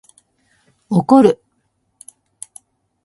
[0.89, 1.43] 怒る